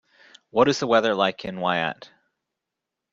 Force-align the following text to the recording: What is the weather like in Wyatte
What 0.49 0.67
is 0.67 0.79
the 0.79 0.87
weather 0.87 1.13
like 1.13 1.45
in 1.45 1.59
Wyatte 1.59 2.09